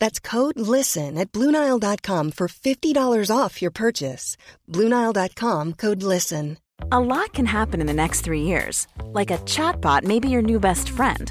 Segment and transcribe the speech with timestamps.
[0.00, 4.36] That's code LISTEN at Bluenile.com for $50 off your purchase.
[4.68, 6.56] Bluenile.com code LISTEN.
[6.90, 8.88] A lot can happen in the next three years.
[9.12, 11.30] Like a chatbot may be your new best friend.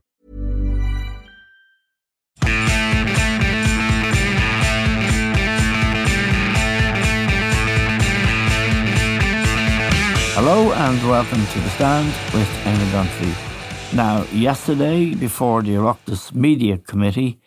[10.33, 13.93] Hello and welcome to The Stand with Eamon Dunphy.
[13.93, 17.41] Now, yesterday, before the Oireachtas Media Committee,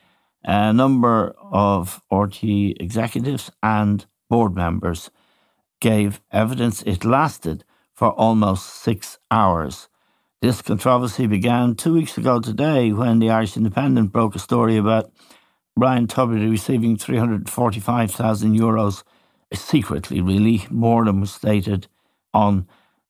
[0.45, 5.11] a number of RTE executives and board members
[5.81, 6.83] gave evidence.
[6.83, 9.89] It lasted for almost six hours.
[10.43, 15.11] This controversy began two weeks ago today when the Irish Independent broke a story about
[15.75, 19.05] Ryan Tubridy receiving 345,000 euros
[19.55, 21.89] secretly, really, more than was stated
[22.35, 22.67] on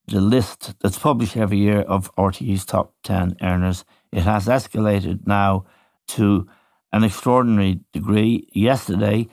[0.07, 3.85] the list that's published every year of RTE's top 10 earners.
[4.13, 5.65] It has escalated now
[6.09, 6.47] to
[6.93, 8.47] an extraordinary degree.
[8.53, 9.29] Yesterday,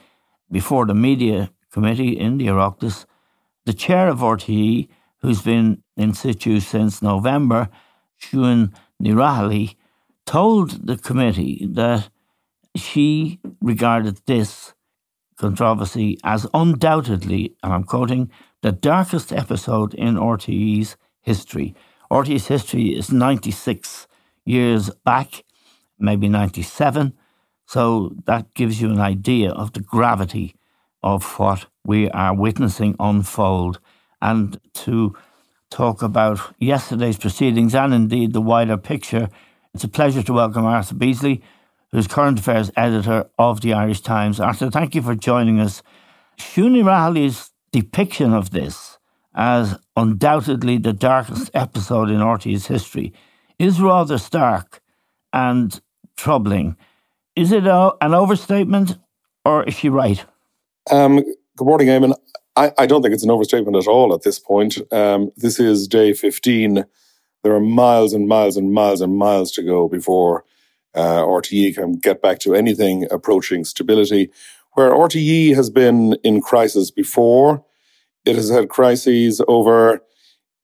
[0.50, 3.06] before the media committee in the Oireachtas,
[3.66, 4.88] the chair of RTE,
[5.22, 7.70] who's been in situ since November,
[8.20, 9.76] Siún Ní Raghallaigh,
[10.26, 12.10] told the committee that
[12.76, 14.74] she regarded this
[15.38, 21.76] controversy as undoubtedly, and I'm quoting, the darkest episode in RTE's history.
[22.12, 24.08] RTE's history is 96
[24.46, 25.44] years back,
[25.98, 27.14] maybe 97.
[27.66, 30.56] So that gives you an idea of the gravity
[31.02, 33.80] of what we are witnessing unfold.
[34.22, 35.16] And to
[35.72, 39.30] talk about yesterday's proceedings and indeed the wider picture,
[39.74, 41.42] it's a pleasure to welcome Arthur Beesley,
[41.92, 44.40] who's current affairs editor of the Irish Times.
[44.40, 45.82] Arthur, thank you for joining us.
[46.38, 48.98] Siún Ní Raghallaigh's depiction of this
[49.34, 53.14] as undoubtedly the darkest episode in RT's history
[53.58, 54.82] is rather stark
[55.32, 55.82] and
[56.18, 56.76] troubling.
[57.36, 58.98] Is it a, an overstatement
[59.46, 60.24] or is she right?
[60.90, 61.18] Um,
[61.56, 62.16] good morning, Eamon.
[62.56, 64.78] I, I, don't think it's an overstatement at all at this point.
[64.92, 66.84] Um, this is day 15.
[67.44, 70.44] There are miles and miles and miles and miles to go before
[70.94, 74.30] uh, RTE can get back to anything approaching stability
[74.74, 77.64] where RTE has been in crisis before.
[78.26, 80.02] It has had crises over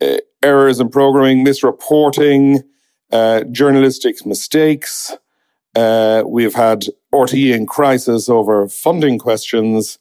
[0.01, 2.63] uh, errors in programming, misreporting,
[3.11, 5.17] uh, journalistic mistakes.
[5.75, 9.99] Uh, we've had RTE in crisis over funding questions.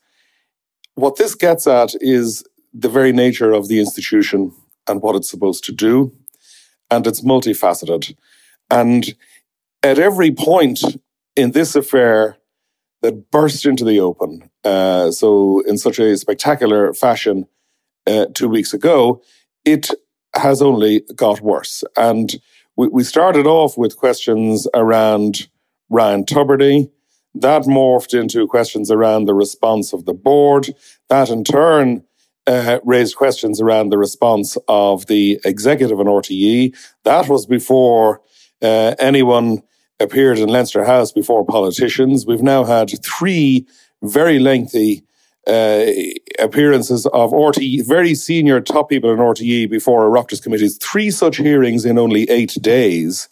[0.95, 4.53] What this gets at is the very nature of the institution
[4.87, 6.12] and what it's supposed to do.
[6.91, 8.15] And it's multifaceted.
[8.71, 9.15] And
[9.83, 10.81] at every point
[11.34, 12.39] in this affair,
[13.03, 14.51] that burst into the open.
[14.65, 17.47] Uh, so, in such a spectacular fashion
[18.07, 19.23] uh, two weeks ago,
[19.65, 19.91] it
[20.34, 21.84] has only got worse.
[21.97, 22.34] And
[22.77, 25.49] we, we started off with questions around
[25.89, 26.91] Ryan Tubridy.
[27.34, 30.75] That morphed into questions around the response of the board.
[31.09, 32.03] That in turn
[32.47, 36.77] uh, raised questions around the response of the executive and RTE.
[37.05, 38.23] That was before
[38.63, 39.63] uh, anyone
[40.01, 42.27] appeared in Leinster House before politicians.
[42.27, 43.67] We've now had three
[44.03, 45.05] very lengthy
[45.47, 45.87] uh,
[46.39, 51.84] appearances of RTE, very senior top people in RTE before Oireachtas committees, three such hearings
[51.84, 53.28] in only eight days.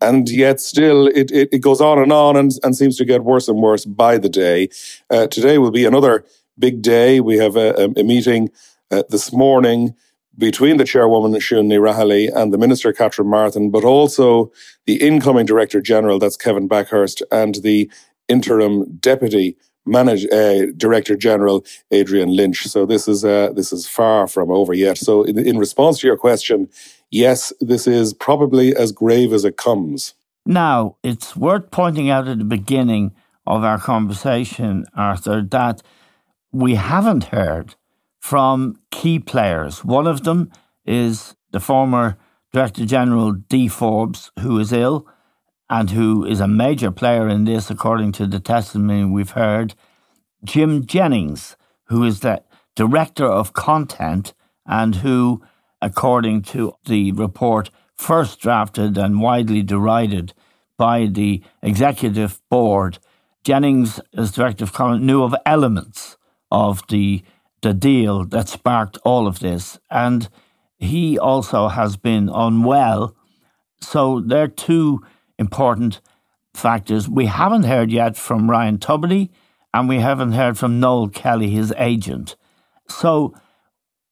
[0.00, 3.24] And yet still it, it, it goes on and on and, and, seems to get
[3.24, 4.68] worse and worse by the day.
[5.10, 6.24] Uh, today will be another
[6.58, 7.20] big day.
[7.20, 8.50] We have a, a, a meeting
[8.90, 9.94] uh, this morning
[10.38, 14.50] between the chairwoman Ní Raghallaigh and the minister Catherine Martin, but also
[14.86, 17.90] the incoming director general, that's Kevin Bakhurst, and the
[18.28, 19.56] interim deputy
[19.86, 22.66] manage, uh, director general Adrian Lynch.
[22.66, 24.98] So this is uh, this is far from over yet.
[24.98, 26.68] So in, in response to your question,
[27.10, 30.14] yes, this is probably as grave as it comes.
[30.46, 33.12] Now it's worth pointing out at the beginning
[33.46, 35.82] of our conversation, Arthur, that
[36.52, 37.74] we haven't heard
[38.20, 39.84] from key players.
[39.84, 40.52] One of them
[40.84, 42.16] is the former
[42.52, 45.06] Director General Dee Forbes, who is ill
[45.68, 49.74] and who is a major player in this, according to the testimony we've heard.
[50.44, 52.42] Jim Jennings, who is the
[52.76, 54.34] Director of Content
[54.66, 55.42] and who,
[55.80, 60.32] according to the report, first drafted and widely derided
[60.76, 62.98] by the executive board.
[63.44, 66.16] Jennings, as Director of Content, knew of elements
[66.50, 67.22] of the
[67.62, 69.78] the deal that sparked all of this.
[69.90, 70.28] And
[70.78, 73.14] he also has been unwell.
[73.80, 75.00] So there are two
[75.38, 76.00] important
[76.54, 77.08] factors.
[77.08, 79.30] We haven't heard yet from Ryan Tubridy,
[79.72, 82.36] and we haven't heard from Noel Kelly, his agent.
[82.88, 83.34] So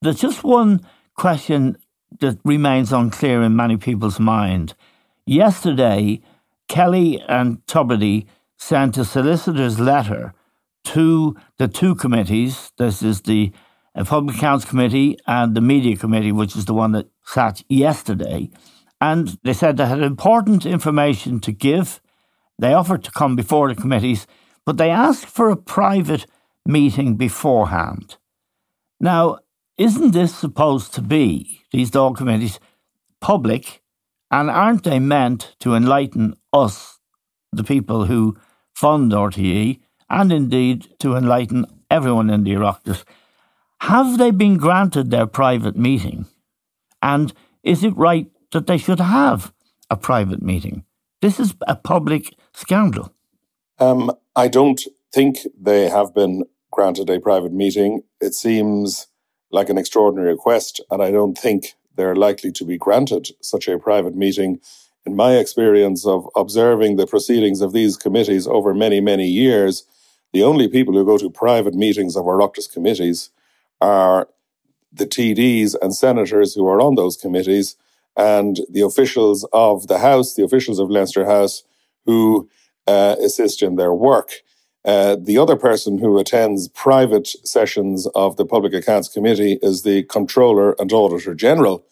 [0.03, 0.81] there's just one
[1.15, 1.77] question
[2.21, 4.75] that remains unclear in many people's mind.
[5.27, 6.21] Yesterday,
[6.69, 10.33] Kelly and Tubridy sent a solicitor's letter
[10.85, 12.73] to the two committees.
[12.79, 13.53] This is the
[13.95, 18.51] uh, Public Accounts Committee and the Media Committee, which is the one that sat yesterday.
[19.01, 22.01] And they said they had important information to give.
[22.59, 24.27] They offered to come before the committees,
[24.65, 26.27] but they asked for a private
[26.67, 28.17] meeting beforehand.
[29.01, 29.39] Now,
[29.77, 32.59] isn't this supposed to be, these dog committees,
[33.21, 33.81] public?
[34.31, 36.99] And aren't they meant to enlighten us,
[37.53, 38.37] the people who
[38.75, 39.81] fund RTE,
[40.11, 43.05] and indeed to enlighten everyone in the Oireachtas.
[43.81, 46.27] Have they been granted their private meeting?
[47.03, 47.33] And
[47.63, 49.53] is it right that they should have
[49.91, 50.85] a private meeting?
[51.21, 53.13] This is a public scandal.
[53.79, 54.81] Um, I don't
[55.13, 58.03] think they have been granted a private meeting.
[58.21, 59.07] It seems
[59.51, 63.79] like an extraordinary request, and I don't think they're likely to be granted such a
[63.79, 64.61] private meeting.
[65.07, 69.85] In my experience of observing the proceedings of these committees over many, many years,
[70.33, 73.31] the only people who go to private meetings of our Oireachtas committees
[73.81, 74.29] are
[74.93, 77.77] the TDs and senators who are on those committees
[78.17, 81.63] and the officials of the House, the officials of Leinster House
[82.05, 82.49] who
[82.87, 84.43] uh, assist in their work.
[84.85, 90.05] Uh, the other person who attends private sessions of the Public Accounts Committee is the
[90.05, 91.85] Controller and Auditor General.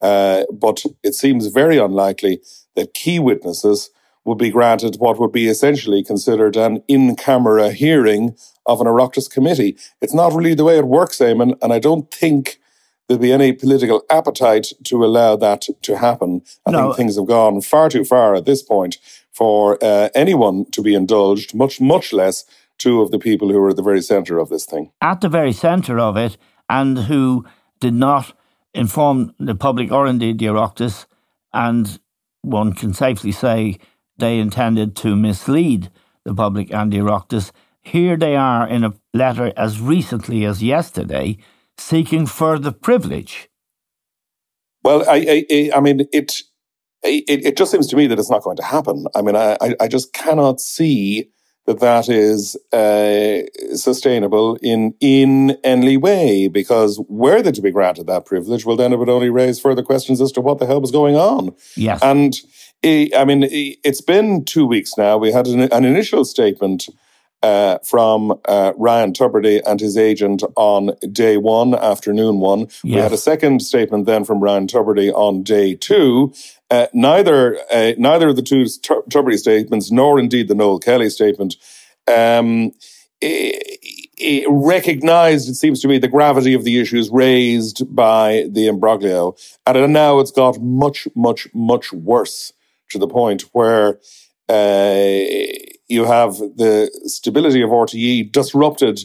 [0.00, 2.40] Uh, but it seems very unlikely
[2.76, 3.90] that key witnesses
[4.24, 8.36] would be granted what would be essentially considered an in camera hearing
[8.66, 9.76] of an Oireachtas committee.
[10.00, 12.58] It's not really the way it works, Eamon, and I don't think
[13.06, 16.42] there'll be any political appetite to allow that to happen.
[16.66, 16.86] I no.
[16.86, 18.98] think things have gone far too far at this point
[19.30, 22.44] for uh, anyone to be indulged, much, much less
[22.78, 24.90] two of the people who are at the very centre of this thing.
[25.00, 26.38] At the very centre of it,
[26.68, 27.44] and who
[27.80, 28.32] did not
[28.72, 31.06] inform the public or indeed the Oireachtas,
[31.52, 31.98] and
[32.42, 33.78] one can safely say
[34.18, 35.90] they intended to mislead
[36.24, 37.50] the public and the Oireachtas.
[37.82, 41.38] Here they are in a letter as recently as yesterday
[41.76, 43.50] seeking further privilege.
[44.82, 46.42] Well, I, I, I mean, it,
[47.02, 49.06] it, it just seems to me that it's not going to happen.
[49.14, 51.30] I mean, I, I just cannot see
[51.66, 53.42] that that is uh,
[53.74, 56.48] sustainable in in any way.
[56.48, 59.82] Because were they to be granted that privilege, well, then it would only raise further
[59.82, 61.54] questions as to what the hell was going on.
[61.76, 62.34] Yes, and
[62.84, 65.16] I mean, it's been two weeks now.
[65.16, 66.88] We had an, an initial statement
[67.42, 72.60] uh, from uh, Ryan Tubridy and his agent on day one, afternoon one.
[72.60, 72.82] Yes.
[72.82, 76.34] We had a second statement then from Ryan Tubridy on day two.
[76.70, 81.56] Uh, neither uh, neither of the two Tubridy statements, nor indeed the Noel Kelly statement,
[82.06, 82.72] um,
[83.20, 89.34] it recognized, it seems to me, the gravity of the issues raised by the imbroglio.
[89.66, 92.52] And now it's got much, much, much worse
[92.94, 93.98] to the point where
[94.48, 95.10] uh,
[95.88, 99.00] you have the stability of RTE disrupted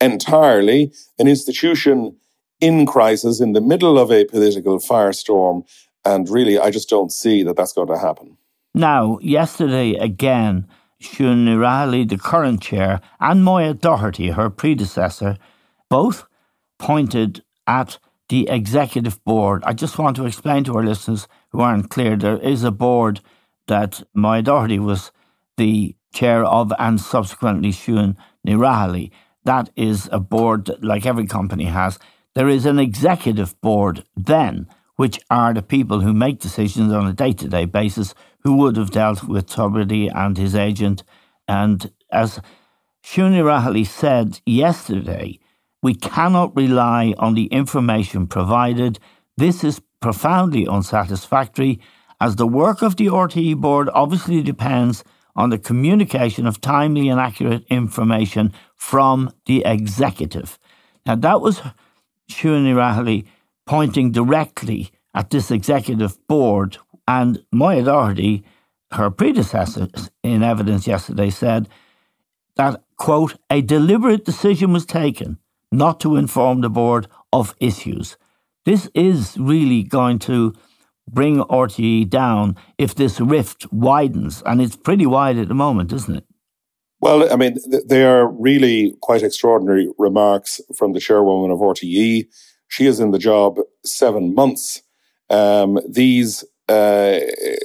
[0.00, 2.16] entirely, an institution
[2.60, 5.66] in crisis in the middle of a political firestorm.
[6.04, 8.38] And really, I just don't see that that's going to happen.
[8.74, 10.66] Now, yesterday again,
[11.02, 15.36] Ní Raghallaigh, the current chair, and Moya Doherty, her predecessor,
[15.90, 16.24] both
[16.78, 17.98] pointed at
[18.30, 19.62] the executive board.
[19.66, 23.20] I just want to explain to our listeners who aren't clear there is a board
[23.66, 25.12] that Moya Doherty was
[25.56, 28.16] the chair of and subsequently Siún
[28.46, 29.10] Ní Raghallaigh.
[29.44, 31.98] That is a board that, like every company has.
[32.34, 37.12] There is an executive board then, which are the people who make decisions on a
[37.12, 41.02] day to day basis, who would have dealt with Tubridy and his agent.
[41.48, 42.40] And as
[43.04, 45.38] Ní Raghallaigh said yesterday,
[45.82, 48.98] we cannot rely on the information provided.
[49.36, 51.80] This is profoundly unsatisfactory,
[52.20, 55.04] as the work of the RTE board obviously depends
[55.36, 60.58] on the communication of timely and accurate information from the executive.
[61.06, 61.60] Now, that was
[62.28, 63.26] Ní Raghallaigh
[63.66, 66.78] pointing directly at this executive board.
[67.06, 68.44] And Moya Doherty,
[68.92, 69.88] her predecessor
[70.22, 71.68] in evidence yesterday, said
[72.56, 75.38] that, quote, a deliberate decision was taken
[75.72, 78.16] not to inform the board of issues.
[78.70, 80.54] This is really going to
[81.08, 86.18] bring RTE down if this rift widens, and it's pretty wide at the moment, isn't
[86.18, 86.24] it?
[87.00, 87.56] Well, I mean,
[87.88, 92.28] they are really quite extraordinary remarks from the chairwoman of RTE.
[92.68, 94.82] She is in the job seven months.
[95.30, 97.18] Um, these uh,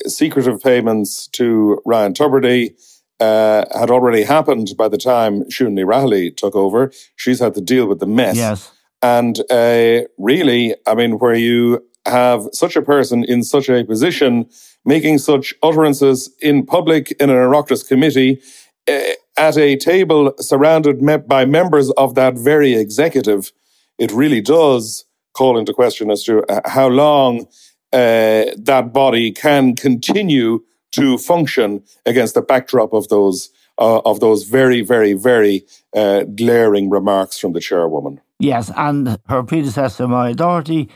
[0.08, 2.74] secretive payments to Ryan Tubridy
[3.20, 6.92] uh, had already happened by the time Siún Ní Raghallaigh took over.
[7.16, 8.38] She's had to deal with the mess.
[8.38, 8.72] Yes.
[9.06, 14.50] And uh, really, I mean, where you have such a person in such a position
[14.84, 18.42] making such utterances in public in an Oireachtas committee
[18.88, 23.52] uh, at a table surrounded me- by members of that very executive,
[24.00, 27.46] it really does call into question as to uh, how long
[27.94, 34.46] uh, that body can continue to function against the backdrop of those uh, of those
[34.46, 38.20] very, very, very uh, glaring remarks from the chairwoman.
[38.40, 40.90] Yes, and her predecessor, Moya Doherty,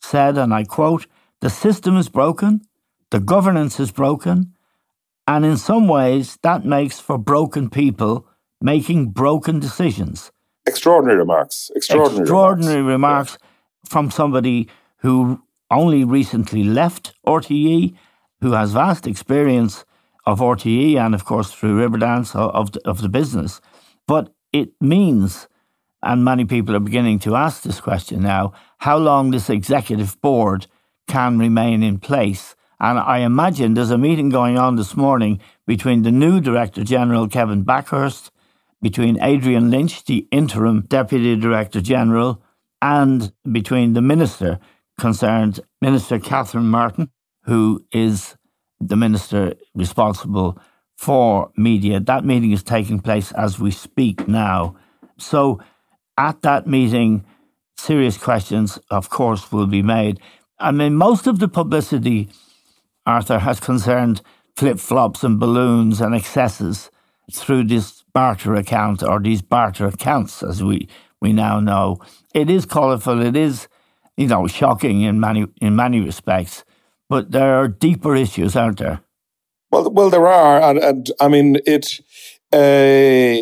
[0.00, 1.06] said, and I quote,
[1.40, 2.62] the system is broken,
[3.10, 4.54] the governance is broken,
[5.26, 8.26] and in some ways that makes for broken people
[8.60, 10.32] making broken decisions.
[10.66, 11.70] Extraordinary remarks.
[11.74, 13.38] Extraordinary, Extraordinary remarks, remarks
[13.88, 14.68] from somebody
[14.98, 17.94] who only recently left RTE,
[18.40, 19.84] who has vast experience
[20.26, 23.60] of RTE and, of course, through Riverdance of the, of the business.
[24.06, 25.48] But it means,
[26.02, 30.66] and many people are beginning to ask this question now, how long this executive board
[31.06, 32.54] can remain in place.
[32.78, 37.28] And I imagine there's a meeting going on this morning between the new Director General,
[37.28, 38.30] Kevin Bakhurst,
[38.80, 42.42] between Adrian Lynch, the interim Deputy Director General,
[42.80, 44.58] and between the Minister
[44.98, 47.10] concerned, Minister Catherine Martin,
[47.44, 48.36] who is
[48.80, 50.58] the Minister responsible
[50.96, 52.00] for media.
[52.00, 54.76] That meeting is taking place as we speak now.
[55.18, 55.60] So
[56.20, 57.24] at that meeting,
[57.78, 60.20] serious questions, of course, will be made.
[60.58, 62.28] I mean, most of the publicity,
[63.06, 64.20] Arthur, has concerned
[64.54, 66.90] flip flops and balloons and excesses
[67.32, 70.88] through this barter account or these barter accounts, as we,
[71.22, 71.98] we now know.
[72.34, 73.66] It is colourful, it is,
[74.18, 76.64] you know, shocking in many in many respects,
[77.08, 79.00] but there are deeper issues, aren't there?
[79.70, 82.00] Well, well, there are, and, and I mean it.
[82.52, 83.38] Uh,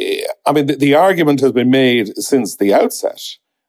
[0.46, 3.22] I mean, the, the, argument has been made since the outset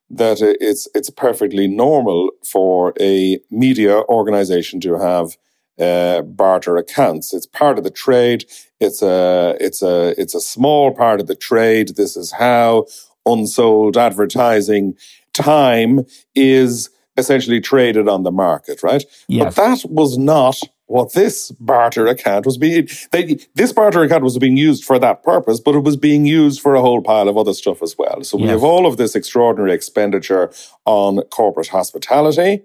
[0.10, 5.38] that it's it's perfectly normal for a media organization to have
[5.79, 7.34] uh, barter accounts.
[7.34, 8.46] It's part of the trade.
[8.81, 11.96] It's a it's a it's a small part of the trade.
[11.96, 12.88] This is how
[13.25, 14.96] unsold advertising
[15.34, 16.01] time
[16.36, 19.05] is essentially traded on the market, right?
[19.27, 19.55] Yes.
[19.55, 22.88] But that was not what this barter account was being.
[23.12, 26.60] They, this barter account was being used for that purpose, but it was being used
[26.62, 28.24] for a whole pile of other stuff as well.
[28.24, 28.53] So we Yes.
[28.53, 30.51] have all of this extraordinary expenditure
[30.86, 32.63] on corporate hospitality.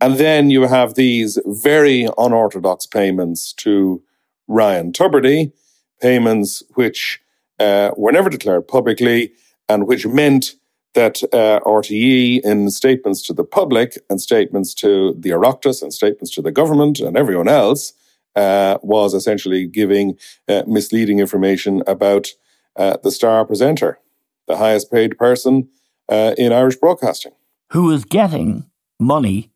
[0.00, 4.02] And then you have these very unorthodox payments to
[4.48, 5.52] Ryan Tubridy,
[6.00, 7.20] payments which
[7.58, 9.32] uh, were never declared publicly
[9.68, 10.54] and which meant
[10.94, 16.34] that uh, RTE, in statements to the public and statements to the Oireachtas and statements
[16.34, 17.92] to the government and everyone else,
[18.36, 20.16] uh, was essentially giving
[20.48, 22.28] uh, misleading information about
[22.76, 23.98] uh, the star presenter,
[24.46, 25.68] the highest paid person
[26.08, 27.32] uh, in Irish broadcasting.
[27.70, 28.66] Who is getting
[28.98, 29.50] money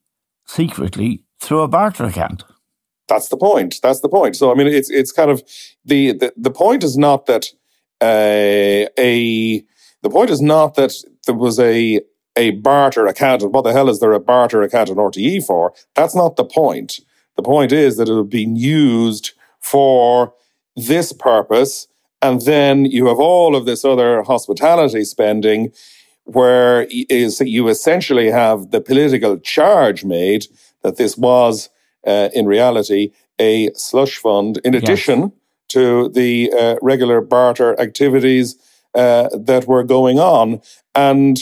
[0.47, 2.45] secretly through a barter account?
[3.09, 3.81] That's the point.
[3.83, 4.37] That's the point.
[4.37, 5.43] So I mean, it's it's kind of
[5.85, 7.47] the the, the point is not that
[8.01, 9.65] uh, a
[10.03, 10.93] the point is not that
[11.25, 12.01] there was a
[12.37, 13.43] a barter account.
[13.43, 15.73] And what the hell is there a barter account in RTE for?
[15.95, 17.01] That's not the point.
[17.37, 20.35] The point is that it was being used for
[20.77, 21.87] this purpose,
[22.21, 25.73] and then you have all of this other hospitality spending,
[26.25, 30.47] where is you essentially have the political charge made
[30.83, 31.71] that this was
[32.07, 35.33] uh, in reality a slush fund in addition
[35.69, 38.57] to the uh, regular barter activities
[38.95, 40.61] uh, that were going on.
[40.95, 41.39] And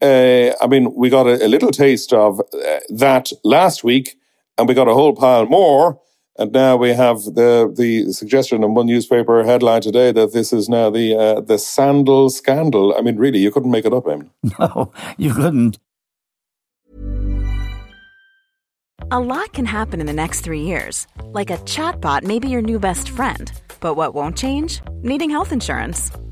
[0.00, 4.18] uh, I mean, we got a, a little taste of uh, that last week,
[4.58, 6.00] and we got a whole pile more.
[6.36, 10.68] And now we have the the suggestion in one newspaper headline today that this is
[10.68, 12.94] now the uh, the sandal scandal.
[12.96, 14.30] I mean, really, you couldn't make it up, Eamon.
[14.58, 15.78] No, you couldn't.
[19.12, 21.06] A lot can happen in the next three years.
[21.26, 23.52] Like a chatbot may be your new best friend.
[23.80, 24.80] But what won't change?
[25.02, 26.10] Needing health insurance.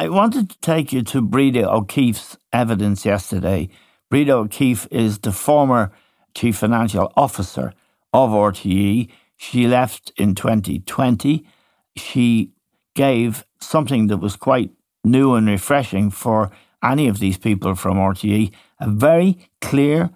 [0.00, 3.68] I wanted to take you to Breda O'Keeffe's evidence yesterday.
[4.08, 5.90] Breda O'Keeffe is the former
[6.36, 7.74] Chief Financial Officer
[8.12, 9.08] of RTE.
[9.36, 11.44] She left in 2020.
[11.96, 12.52] She
[12.94, 14.70] gave something that was quite
[15.02, 20.10] new and refreshing for any of these people from RTE a very clear,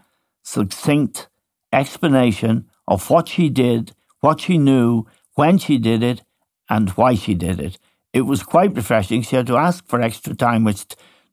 [0.44, 1.28] succinct
[1.72, 6.22] explanation of what she did, what she knew, when she did it,
[6.70, 7.78] and why she did it.
[8.12, 9.22] It was quite refreshing.
[9.22, 10.84] She had to ask for extra time, which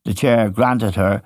[0.04, 1.22] the chair granted her.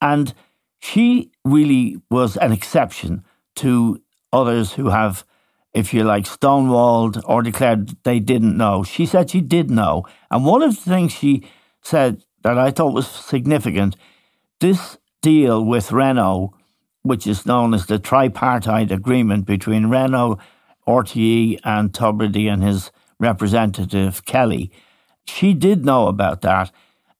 [0.00, 0.34] And
[0.78, 3.24] she really was an exception
[3.56, 5.24] to others who have,
[5.72, 8.82] if you like, stonewalled or declared they didn't know.
[8.82, 10.04] She said she did know.
[10.30, 11.48] And one of the things she
[11.82, 13.96] said that I thought was significant
[14.60, 16.54] this deal with Renault,
[17.02, 20.38] which is known as the tripartite agreement between Renault,
[20.88, 24.72] RTE, and Tubridy and his representative, Kelly
[25.28, 26.70] she did know about that.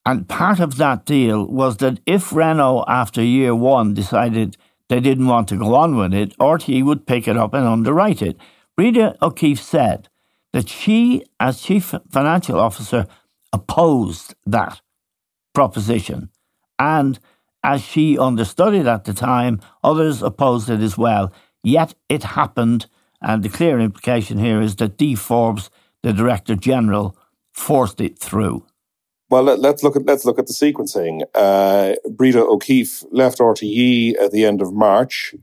[0.04, 4.56] And part of that deal was that if Renault, after year one, decided
[4.88, 8.22] they didn't want to go on with it, RTE would pick it up and underwrite
[8.22, 8.36] it.
[8.76, 10.08] Breda O'Keeffe said
[10.52, 13.06] that she, as chief financial officer,
[13.52, 14.80] opposed that
[15.54, 16.30] proposition.
[16.78, 17.18] And
[17.64, 21.32] as she understood it at the time, others opposed it as well.
[21.64, 22.86] Yet it happened,
[23.20, 25.68] and the clear implication here is that Dee Forbes,
[26.02, 27.16] the Director General,
[27.56, 28.64] forced it through?
[29.28, 31.22] Well, let, us look at let's look at the sequencing.
[31.34, 35.34] Uh, Breda O'Keeffe left RTE at the end of March.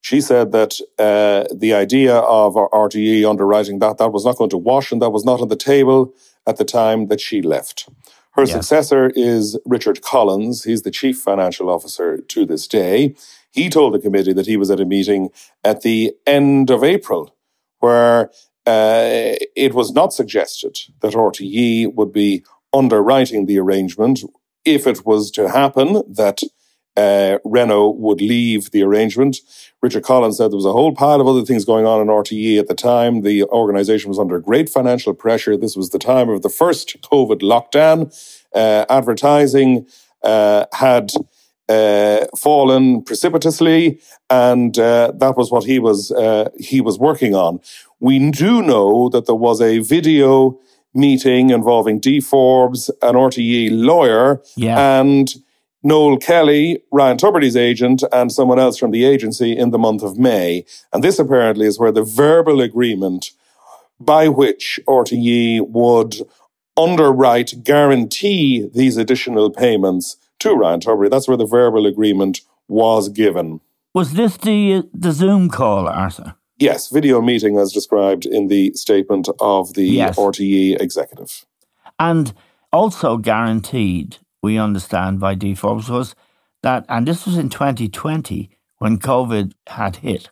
[0.00, 4.58] She said that uh, the idea of RTE underwriting that that was not going to
[4.58, 6.14] wash and that was not on the table
[6.46, 7.88] at the time that she left.
[8.32, 8.52] Her yes.
[8.52, 10.64] successor is Richard Collins.
[10.64, 13.14] He's the chief financial officer to this day.
[13.50, 15.30] He told the committee that he was at a meeting
[15.62, 17.36] at the end of April
[17.80, 18.30] where
[18.70, 24.20] uh, it was not suggested that RTE would be underwriting the arrangement
[24.64, 26.38] if it was to happen that
[26.96, 29.38] uh, Renault would leave the arrangement.
[29.82, 32.60] Richard Collins said there was a whole pile of other things going on in RTE
[32.60, 33.22] at the time.
[33.22, 35.56] The organization was under great financial pressure.
[35.56, 37.98] This was the time of the first COVID lockdown.
[38.54, 39.86] Uh, advertising
[40.22, 41.10] uh, had
[41.70, 47.60] uh, fallen precipitously, and uh, that was what he was uh, he was working on.
[48.00, 50.58] We do know that there was a video
[50.94, 55.00] meeting involving Dee Forbes, an RTE lawyer, yeah.
[55.00, 55.32] and
[55.82, 60.18] Noel Kelly, Ryan Tubridy's agent, and someone else from the agency in the month of
[60.18, 60.64] May.
[60.92, 63.30] And this apparently is where the verbal agreement
[63.98, 66.16] by which RTE would
[66.76, 71.10] underwrite, guarantee these additional payments to Ryan Tubridy.
[71.10, 73.60] That's where the verbal agreement was given.
[73.94, 76.36] Was this the uh, the Zoom call, Arthur?
[76.60, 80.18] Yes, video meeting as described in the statement of the yes.
[80.18, 81.46] RTE executive.
[81.98, 82.34] And
[82.70, 86.14] also guaranteed, we understand by Forbes, was
[86.62, 90.28] that, and this was in 2020, when COVID had hit,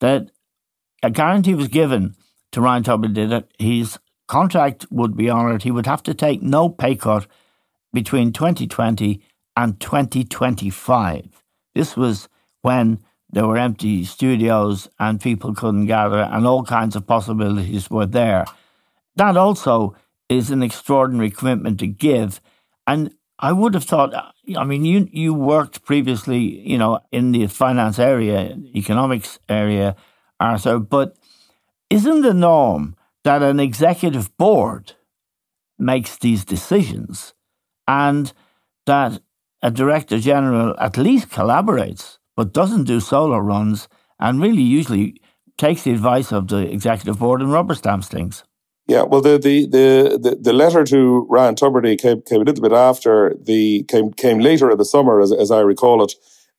[0.00, 0.30] that
[1.02, 2.16] a guarantee was given
[2.52, 5.62] to Ryan Tubridy that his contract would be honoured.
[5.62, 7.26] He would have to take no pay cut
[7.92, 9.20] between 2020
[9.56, 11.44] and 2025.
[11.74, 12.30] This was
[12.62, 13.00] when
[13.32, 18.44] there were empty studios and people couldn't gather, and all kinds of possibilities were there.
[19.16, 19.96] That also
[20.28, 22.40] is an extraordinary commitment to give.
[22.86, 24.12] And I would have thought,
[24.56, 29.96] I mean, you, you worked previously, you know, in the finance area, economics area,
[30.38, 31.16] Arthur, but
[31.88, 34.92] isn't the norm that an executive board
[35.78, 37.34] makes these decisions
[37.88, 38.32] and
[38.86, 39.20] that
[39.62, 43.86] a director general at least collaborates but doesn't do solo runs
[44.18, 45.20] and really usually
[45.58, 48.44] takes the advice of the executive board and rubber stamps things.
[48.88, 52.72] Yeah, well, the the the the, letter to Ryan Tubridy came, came a little bit
[52.72, 56.14] after the came came later in the summer, as as I recall it,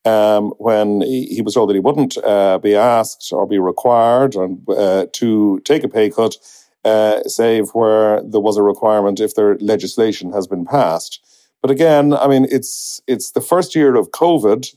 [0.05, 4.35] um, when he, he, was told that he wouldn't uh, be asked or be required
[4.35, 6.35] and, uh, to take a pay cut,
[6.85, 11.19] uh, save where there was a requirement if their legislation has been passed.
[11.59, 14.71] But again, I mean, it's it's the first year of COVID.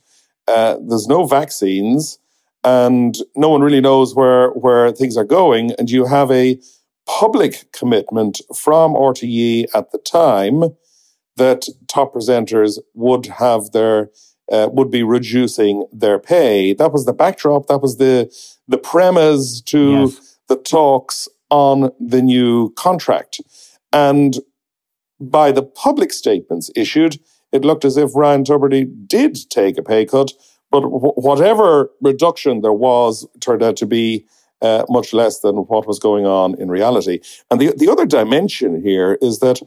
[0.46, 2.18] Uh, there's no vaccines,
[2.62, 5.72] and no one really knows where where things are going.
[5.78, 6.58] And you have a
[7.06, 10.76] public commitment from RTE at the time
[11.36, 14.10] that top presenters would have their
[14.52, 16.74] uh, would be reducing their pay.
[16.74, 17.66] That was the backdrop.
[17.66, 18.30] That was the
[18.68, 20.38] the premise to yes.
[20.48, 23.40] the talks on the new contract.
[23.92, 24.36] And
[25.20, 27.18] by the public statements issued,
[27.54, 30.32] it looked as if Ryan Tubridy did take a pay cut,
[30.72, 34.26] but whatever reduction there was turned out to be
[34.60, 37.20] uh, much less than what was going on in reality.
[37.50, 39.60] And the, the other dimension here is that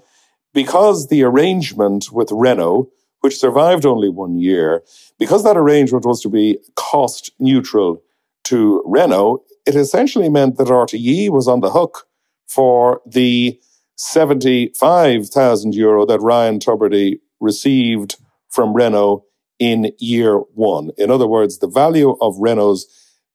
[0.53, 2.89] because the arrangement with Renault,
[3.21, 4.83] which survived only one year,
[5.17, 8.03] because that arrangement was to be cost neutral
[8.45, 12.05] to Renault, it essentially meant that RTE was on the hook
[12.47, 13.59] for the
[13.95, 18.17] 75,000 euro that Ryan Tubridy received
[18.49, 19.25] from Renault
[19.59, 20.91] in year one.
[20.97, 22.85] In other words, the value of Renault's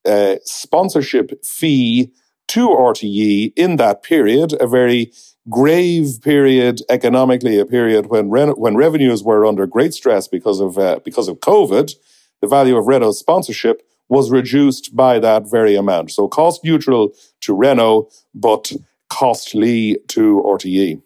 [0.05, 2.13] uh, sponsorship fee
[2.49, 5.13] to RTE in that period, a very
[5.49, 11.01] grave period economically, a period when when revenues were under great stress because of uh,
[11.05, 11.93] because of COVID,
[12.41, 16.11] the value of Renault's sponsorship was reduced by that very amount.
[16.11, 18.73] So cost neutral to Renault, but
[19.09, 21.01] costly to RTE.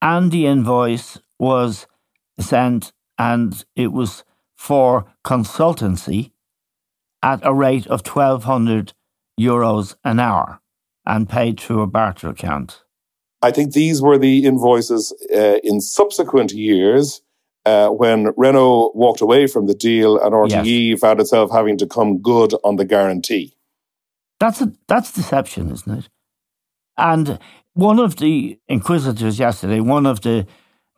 [0.00, 1.86] And the invoice was
[2.38, 4.24] sent, and it was
[4.56, 6.32] for consultancy
[7.22, 8.92] at a rate of 1,200
[9.40, 10.60] euros an hour
[11.06, 12.82] and paid through a barter account.
[13.42, 17.20] I think these were the invoices uh, in subsequent years
[17.66, 21.00] uh, when Renault walked away from the deal and RTE yes.
[21.00, 23.56] found itself having to come good on the guarantee.
[24.40, 26.08] That's a, that's deception, isn't it?
[26.96, 27.38] And
[27.74, 30.46] one of the inquisitors yesterday, one of the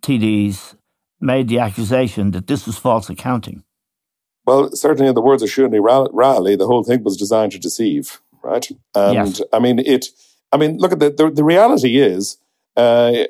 [0.03, 0.77] TDs,
[1.20, 3.62] made the accusation that this was false accounting.
[4.46, 5.81] Well, certainly in the words of Siúnni
[6.12, 8.68] Rowley, the whole thing was designed to deceive, right?
[8.94, 9.42] And yes.
[9.52, 10.07] I mean, it.
[10.52, 12.38] I mean, look at the the, the reality is,
[12.76, 13.24] uh,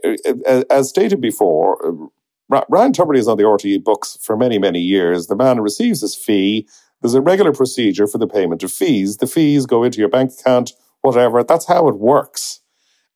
[0.70, 2.10] as stated before,
[2.48, 5.26] Ryan Tubridy is on the RTE books for many many years.
[5.26, 6.68] The man receives his fee.
[7.00, 9.16] There's a regular procedure for the payment of fees.
[9.16, 11.42] The fees go into your bank account, whatever.
[11.42, 12.60] That's how it works.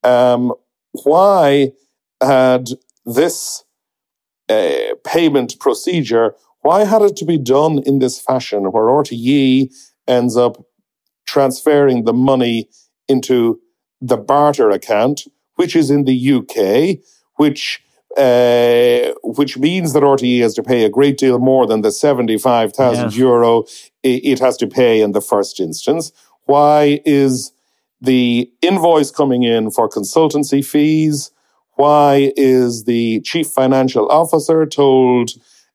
[0.03, 0.55] Um,
[0.93, 1.73] why
[2.23, 2.69] had
[3.05, 3.65] this
[4.51, 9.73] uh, payment procedure why had it to be done in this fashion where RTE
[10.07, 10.63] ends up
[11.27, 12.69] transferring the money
[13.09, 13.61] into
[14.01, 15.23] the barter account,
[15.57, 17.03] which is in the UK,
[17.37, 17.83] which
[18.17, 23.05] uh, which means that RTE has to pay a great deal more than the 75,000
[23.05, 23.17] yes.
[23.17, 23.65] euro
[24.03, 26.11] it has to pay in the first instance.
[26.47, 27.53] Why is
[28.01, 31.31] the invoice coming in for consultancy fees?
[31.81, 35.31] Why is the chief financial officer told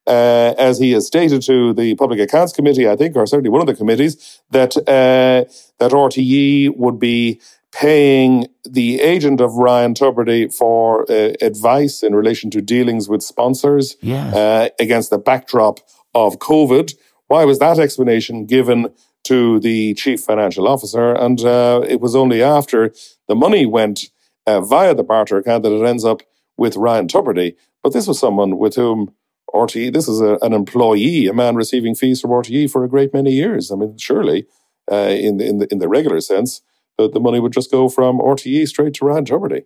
[0.06, 3.60] uh, as he has stated to the Public Accounts Committee, I think, or certainly one
[3.60, 7.40] of the committees, that uh, that RTE would be
[7.72, 13.96] paying the agent of Ryan Tubridy for uh, advice in relation to dealings with sponsors
[14.00, 14.32] yes.
[14.32, 15.80] Uh, against the backdrop
[16.14, 16.94] of COVID.
[17.26, 21.12] Why was that explanation given to the chief financial officer?
[21.12, 22.94] And uh, it was only after
[23.26, 24.10] the money went
[24.46, 26.22] uh, via the barter account that it ends up
[26.56, 27.56] with Ryan Tubridy.
[27.82, 29.12] But this was someone with whom
[29.54, 33.12] RTE, this is a, an employee, a man receiving fees from RTE for a great
[33.12, 33.70] many years.
[33.70, 34.46] I mean, surely,
[34.90, 36.62] uh, in, in, the, in the regular sense,
[36.98, 39.62] the, the money would just go from RTE straight to Ryan Tubridy.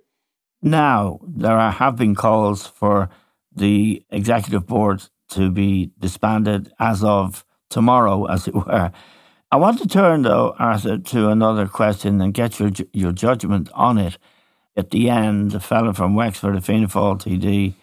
[0.63, 3.09] Now, there are, have been calls for
[3.55, 8.93] the executive board to be disbanded as of tomorrow, as it were.
[9.53, 13.99] I want to turn, though, Arthur, to another question and get your your judgment on
[13.99, 14.17] it.
[14.81, 17.75] At the end, the fellow from Wexford, the Fianna Fáil TD,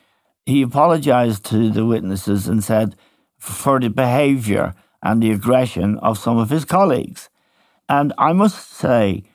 [0.48, 2.96] he apologised to the witnesses and said
[3.38, 7.30] for the behaviour and the aggression of some of his colleagues.
[7.88, 9.26] And I must say,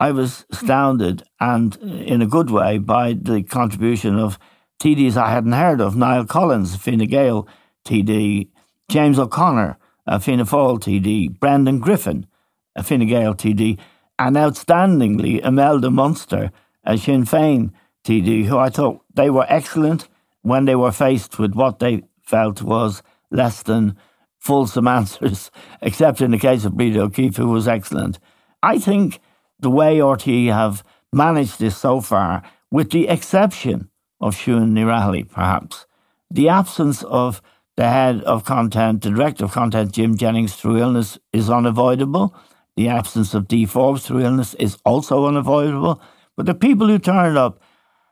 [0.00, 4.36] I was astounded and in a good way by the contribution of
[4.80, 7.46] TDs I hadn't heard of Niall Collins, Fine Gael
[7.84, 8.48] TD,
[8.88, 12.26] James O'Connor, a Fianna Fáil TD, Brendan Griffin,
[12.74, 13.78] a Fine Gael TD,
[14.18, 16.50] and outstandingly Imelda Munster,
[16.84, 17.72] a Sinn Féin
[18.04, 20.08] TD, who I thought they were excellent
[20.42, 23.96] when they were faced with what they felt was less than
[24.38, 28.18] fulsome answers, except in the case of Breda O'Keeffe, who was excellent.
[28.62, 29.20] I think
[29.60, 33.88] the way RTE have managed this so far, with the exception
[34.20, 35.86] of Ní Raghallaigh, perhaps,
[36.30, 37.42] the absence of
[37.76, 42.34] the head of content, the director of content, Jim Jennings, through illness is unavoidable.
[42.76, 46.00] The absence of Dee Forbes through illness is also unavoidable.
[46.42, 47.62] But the people who turned up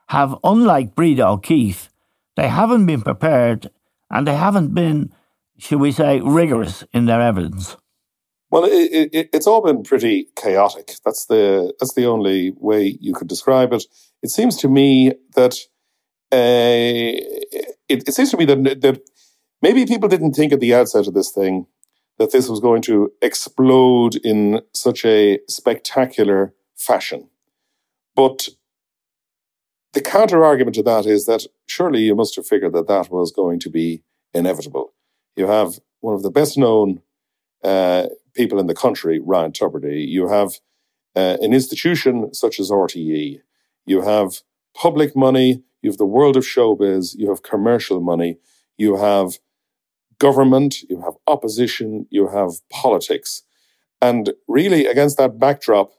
[0.06, 1.90] have, unlike Breda O'Keeffe,
[2.36, 3.70] they haven't been prepared
[4.08, 5.12] and they haven't been,
[5.58, 7.76] should we say, rigorous in their evidence.
[8.48, 10.92] Well, it, it, it's all been pretty chaotic.
[11.04, 13.82] That's the that's the only way you could describe it.
[14.22, 15.54] It seems to me that
[16.30, 17.18] uh,
[17.88, 19.00] it, it seems to me that that
[19.60, 21.66] maybe people didn't think at the outset of this thing
[22.18, 27.29] that this was going to explode in such a spectacular fashion.
[28.14, 28.48] But
[29.92, 33.32] the counter argument to that is that surely you must have figured that that was
[33.32, 34.92] going to be inevitable.
[35.36, 37.02] You have one of the best known
[37.64, 40.06] uh, people in the country, Ryan Tubridy.
[40.06, 40.54] You have
[41.16, 43.40] uh, an institution such as RTE.
[43.86, 44.42] You have
[44.74, 45.62] public money.
[45.82, 47.14] You have the world of showbiz.
[47.16, 48.38] You have commercial money.
[48.78, 49.38] You have
[50.18, 50.82] government.
[50.88, 52.06] You have opposition.
[52.10, 53.42] You have politics.
[54.00, 55.90] And really, against that backdrop,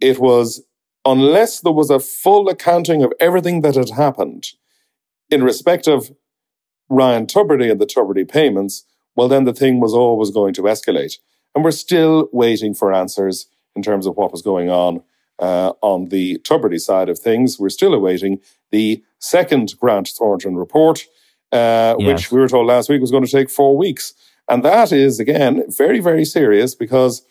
[0.00, 0.64] it was
[1.04, 4.48] unless there was a full accounting of everything that had happened
[5.30, 6.12] in respect of
[6.88, 8.84] Ryan Tubridy and the Tubridy payments,
[9.16, 11.18] well, then the thing was always going to escalate.
[11.54, 15.02] And we're still waiting for answers in terms of what was going on
[15.38, 17.58] uh, on the Tubridy side of things.
[17.58, 21.06] We're still awaiting the second Grant Thornton report,
[21.50, 22.06] uh, yes.
[22.06, 24.14] which we were told last week was going to take four weeks.
[24.48, 27.22] And that is, again, very, very serious because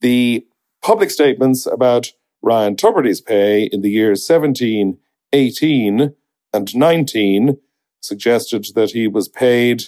[0.00, 0.46] the
[0.82, 2.12] public statements about
[2.48, 4.96] Ryan Tubridy's pay in the years 17,
[5.34, 6.14] 18,
[6.54, 7.58] and 19
[8.00, 9.84] suggested that he was paid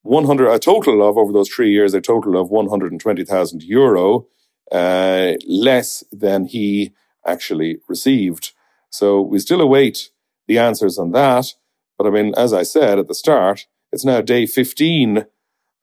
[0.00, 4.26] 100, a total of, over those three years, a total of 120,000 euro,
[4.72, 6.94] uh, less than he
[7.26, 8.52] actually received.
[8.88, 10.08] So we still await
[10.48, 11.52] the answers on that.
[11.98, 15.26] But I mean, as I said at the start, it's now day 15.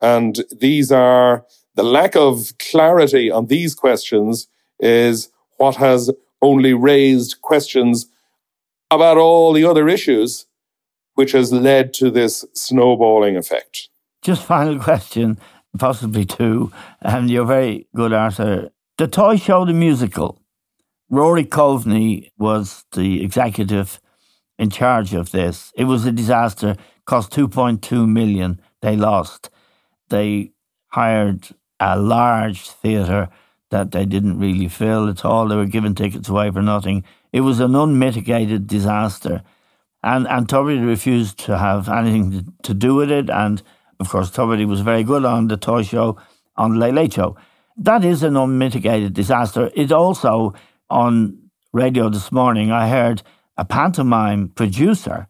[0.00, 4.48] And these are the lack of clarity on these questions
[4.80, 6.10] is what has
[6.40, 8.06] only raised questions
[8.90, 10.46] about all the other issues,
[11.14, 13.88] which has led to this snowballing effect.
[14.22, 15.38] Just final question,
[15.78, 18.70] possibly two, and you're very good, Arthur.
[18.98, 20.40] The Toy Show, the musical.
[21.08, 24.00] Rory Coveney was the executive
[24.58, 25.72] in charge of this.
[25.76, 28.60] It was a disaster, cost 2.2 million.
[28.80, 29.50] They lost.
[30.08, 30.52] They
[30.88, 31.48] hired
[31.80, 33.28] a large theatre
[33.72, 35.48] that they didn't really fill at all.
[35.48, 37.04] They were giving tickets away for nothing.
[37.32, 39.42] It was an unmitigated disaster.
[40.04, 40.50] And, and
[40.86, 43.30] refused to have anything to, do with it.
[43.30, 43.62] And
[43.98, 46.18] of course, Tubridy was very good on the toy show,
[46.56, 47.36] on the Late Late Show.
[47.76, 49.70] That is an unmitigated disaster.
[49.74, 50.54] It also,
[50.90, 53.22] on radio this morning, I heard
[53.56, 55.28] a pantomime producer.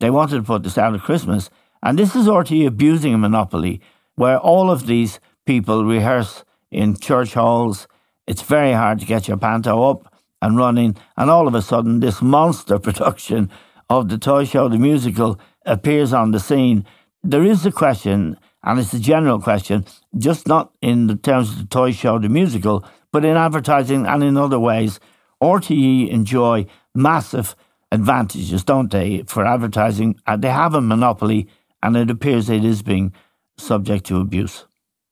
[0.00, 1.50] They wanted to put this out at Christmas.
[1.82, 3.80] And this is RTE abusing a monopoly
[4.16, 7.88] where all of these people rehearse in church halls.
[8.26, 10.96] It's very hard to get your panto up and running.
[11.16, 13.50] And all of a sudden, this monster production
[13.88, 16.86] of the toy show, the musical, appears on the scene
[17.22, 19.84] there is a question, and it's a general question,
[20.16, 24.24] just not in the terms of the toy show, the musical, but in advertising and
[24.24, 25.00] in other ways.
[25.42, 27.54] RTE enjoy massive
[27.92, 30.18] advantages, don't they, for advertising?
[30.26, 31.48] And they have a monopoly,
[31.82, 33.12] and it appears it is being
[33.58, 34.64] subject to abuse.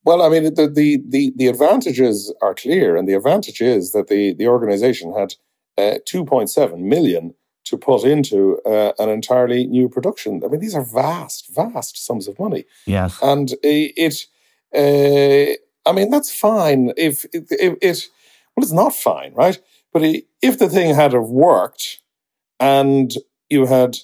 [0.09, 4.07] Well, I mean, the, the, the, the advantages are clear, and the advantage is that
[4.07, 5.35] the, the organization had
[5.77, 10.41] uh, 2.7 million to put into uh, an entirely new production.
[10.43, 12.65] I mean, these are vast, vast sums of money.
[12.87, 14.25] Yes, and it.
[14.73, 15.53] Uh,
[15.87, 18.07] I mean, that's fine if it, if it.
[18.55, 19.59] Well, it's not fine, right?
[19.93, 20.01] But
[20.41, 22.01] if the thing had have worked,
[22.59, 23.13] and
[23.47, 23.99] you had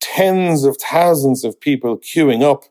[0.00, 2.66] tens of thousands of people queuing up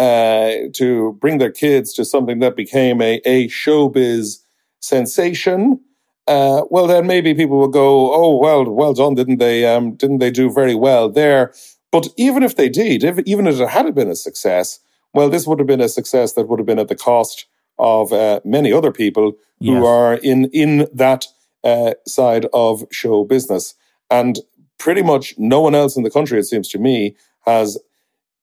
[0.00, 4.38] uh, to bring their kids to something that became a, a showbiz
[4.80, 5.78] sensation,
[6.26, 9.66] uh, well, then maybe people will go, "Oh, well, well done, didn't they?
[9.66, 11.52] Um, didn't they do very well there?"
[11.92, 14.80] But even if they did, if, even if it had been a success,
[15.12, 17.46] well, this would have been a success that would have been at the cost
[17.78, 19.74] of uh, many other people yes.
[19.74, 21.26] who are in in that
[21.62, 23.74] uh, side of show business,
[24.10, 24.38] and
[24.78, 27.78] pretty much no one else in the country, it seems to me, has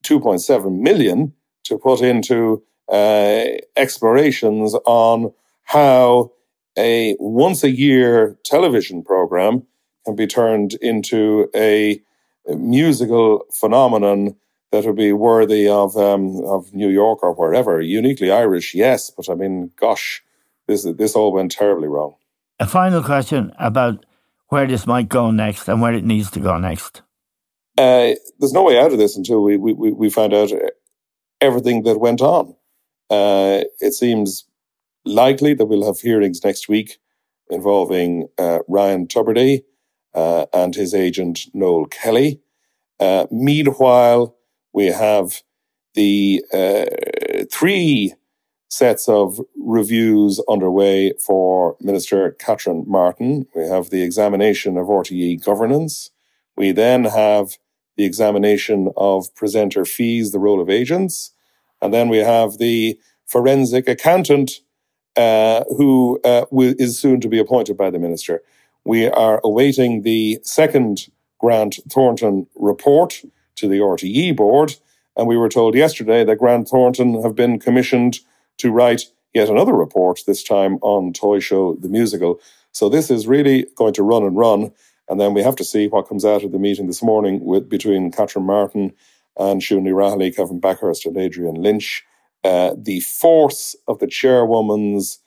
[0.04, 1.34] 2.7 million
[1.68, 3.44] to put into uh,
[3.76, 6.32] explorations on how
[6.78, 9.66] a once a year television program
[10.06, 12.02] can be turned into a
[12.48, 14.36] musical phenomenon
[14.72, 17.82] that would be worthy of um, of New York or wherever.
[17.82, 20.24] Uniquely Irish, yes, but I mean, gosh,
[20.68, 22.16] this this all went terribly wrong.
[22.60, 24.06] A final question about
[24.50, 27.02] where this might go next and where it needs to go next.
[27.78, 30.52] Uh, there's no way out of this until we we we find out
[31.42, 32.56] everything that went on.
[33.10, 34.46] Uh, it seems
[35.06, 36.98] likely that we'll have hearings next week
[37.50, 39.64] involving uh, Ryan Tubridy
[40.14, 42.42] uh, and his agent Noel Kelly.
[43.00, 44.36] Uh, meanwhile,
[44.74, 45.42] we have
[45.94, 46.86] the uh,
[47.52, 48.14] three
[48.70, 53.48] sets of reviews underway for Minister Catherine Martin.
[53.56, 56.12] We have the examination of RTE governance.
[56.58, 57.58] We then have
[57.98, 61.32] the examination of presenter fees, the role of agents.
[61.82, 64.62] And then we have the forensic accountant
[65.16, 68.42] uh, who uh, is soon to be appointed by the minister.
[68.86, 71.08] We are awaiting the second
[71.40, 73.22] Grant Thornton report
[73.56, 74.76] to the RTE board.
[75.16, 78.20] And we were told yesterday that Grant Thornton have been commissioned
[78.58, 82.40] to write yet another report, this time on Toy Show the Musical.
[82.72, 84.72] So this is really going to run and run.
[85.10, 87.70] And then we have to see what comes out of the meeting this morning with
[87.70, 88.94] between Catherine Martin
[89.38, 92.04] and Ní Raghallaigh, Kevin Bakhurst, and Adrian Lynch.
[92.44, 95.20] Uh, the force of the chairwoman's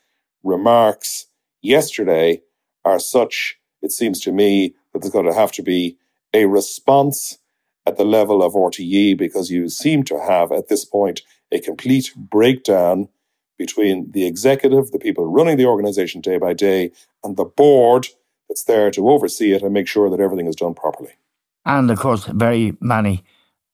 [0.43, 1.27] remarks
[1.63, 2.43] yesterday
[2.85, 5.97] are such, it seems to me, that there's going to have to be
[6.33, 7.39] a response
[7.87, 12.13] at the level of RTE because you seem to have at this point a complete
[12.17, 13.09] breakdown
[13.59, 16.91] between the executive, the people running the organization day by day,
[17.23, 18.09] and the board
[18.51, 21.13] that's there to oversee it and make sure that everything is done properly.
[21.65, 23.23] And of course, very many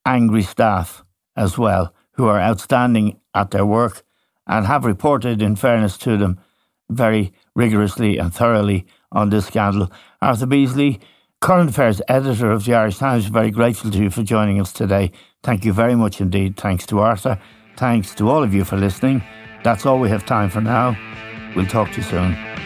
[0.04, 1.02] angry staff
[1.34, 4.02] as well who are outstanding at their work
[4.46, 6.38] and have reported, in fairness to them,
[6.90, 9.90] very rigorously and thoroughly on this scandal.
[10.20, 11.00] Arthur Beesley,
[11.40, 15.10] current affairs editor of the Irish Times, very grateful to you for joining us today.
[15.42, 16.56] Thank you very much indeed.
[16.56, 17.40] Thanks to Arthur.
[17.78, 19.22] Thanks to all of you for listening.
[19.64, 20.96] That's all we have time for now.
[21.56, 22.65] We'll talk to you soon.